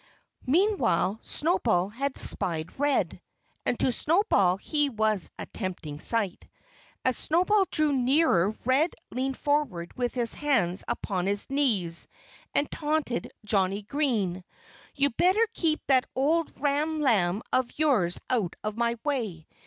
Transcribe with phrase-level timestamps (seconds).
[0.47, 3.21] Meanwhile Snowball had spied Red.
[3.67, 6.47] And to Snowball he was a tempting sight.
[7.05, 12.07] As Snowball drew nearer Red leaned forward with his hands upon his knees
[12.55, 14.43] and taunted Johnnie Green:
[14.95, 19.45] "You'd better keep that ole ram lamb of yours out of my way!